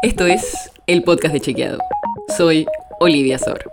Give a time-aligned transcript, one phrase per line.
[0.00, 1.78] Esto es el podcast de Chequeado.
[2.36, 2.66] Soy
[3.00, 3.68] Olivia Sor.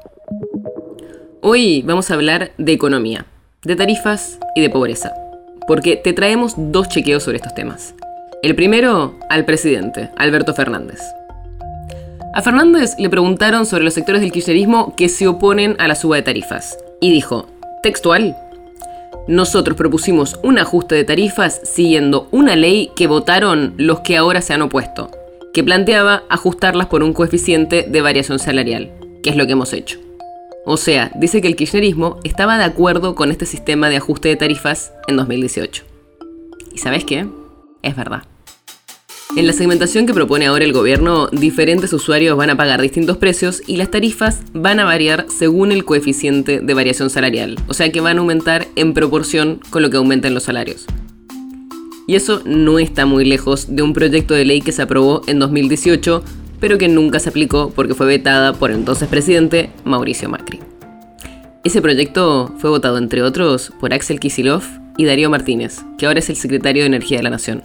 [1.44, 3.28] Hoy vamos a hablar de economía,
[3.64, 5.14] de tarifas y de pobreza,
[5.68, 7.94] porque te traemos dos chequeos sobre estos temas.
[8.42, 11.00] El primero al presidente, Alberto Fernández.
[12.34, 16.16] A Fernández le preguntaron sobre los sectores del kirchnerismo que se oponen a la suba
[16.16, 17.46] de tarifas, y dijo,
[17.84, 18.36] textual,
[19.28, 24.54] nosotros propusimos un ajuste de tarifas siguiendo una ley que votaron los que ahora se
[24.54, 25.12] han opuesto,
[25.56, 28.92] que planteaba ajustarlas por un coeficiente de variación salarial,
[29.24, 30.00] que es lo que hemos hecho.
[30.66, 34.36] O sea, dice que el kirchnerismo estaba de acuerdo con este sistema de ajuste de
[34.36, 35.84] tarifas en 2018.
[36.74, 37.26] ¿Y sabes qué?
[37.84, 38.24] Es verdad.
[39.38, 43.62] En la segmentación que propone ahora el gobierno, diferentes usuarios van a pagar distintos precios
[43.66, 48.02] y las tarifas van a variar según el coeficiente de variación salarial, o sea que
[48.02, 50.86] van a aumentar en proporción con lo que aumentan los salarios.
[52.08, 55.40] Y eso no está muy lejos de un proyecto de ley que se aprobó en
[55.40, 56.24] 2018,
[56.60, 60.60] pero que nunca se aplicó porque fue vetada por el entonces presidente Mauricio Macri.
[61.64, 64.64] Ese proyecto fue votado, entre otros, por Axel Kisilov
[64.98, 67.64] y Darío Martínez, que ahora es el secretario de Energía de la Nación.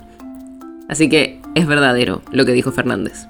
[0.88, 3.26] Así que es verdadero lo que dijo Fernández.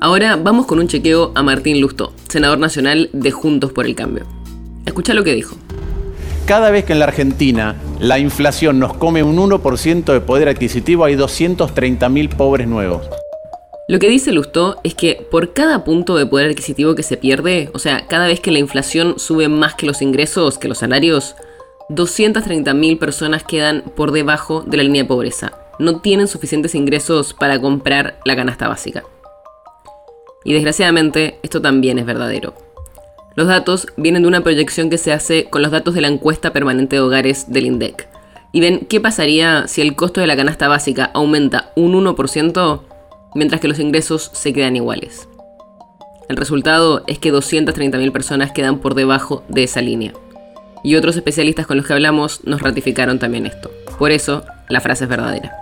[0.00, 4.24] Ahora vamos con un chequeo a Martín Lustó, senador nacional de Juntos por el Cambio.
[4.86, 5.56] Escucha lo que dijo.
[6.48, 11.04] Cada vez que en la Argentina la inflación nos come un 1% de poder adquisitivo,
[11.04, 13.08] hay 230.000 pobres nuevos.
[13.86, 17.70] Lo que dice Lustó es que por cada punto de poder adquisitivo que se pierde,
[17.74, 21.36] o sea, cada vez que la inflación sube más que los ingresos, que los salarios,
[21.90, 27.60] 230.000 personas quedan por debajo de la línea de pobreza no tienen suficientes ingresos para
[27.60, 29.04] comprar la canasta básica.
[30.44, 32.67] Y desgraciadamente esto también es verdadero.
[33.38, 36.52] Los datos vienen de una proyección que se hace con los datos de la encuesta
[36.52, 38.08] permanente de hogares del INDEC.
[38.50, 42.80] Y ven qué pasaría si el costo de la canasta básica aumenta un 1%
[43.36, 45.28] mientras que los ingresos se quedan iguales.
[46.28, 50.14] El resultado es que 230.000 personas quedan por debajo de esa línea.
[50.82, 53.70] Y otros especialistas con los que hablamos nos ratificaron también esto.
[54.00, 55.52] Por eso, la frase es verdadera.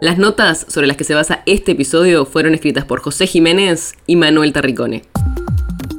[0.00, 4.14] Las notas sobre las que se basa este episodio fueron escritas por José Jiménez y
[4.14, 5.02] Manuel Tarricone.